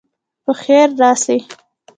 په 0.45 0.51
خیر 0.61 0.87
راسئ. 1.01 1.39